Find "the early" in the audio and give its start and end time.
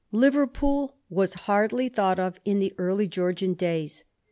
2.57-3.07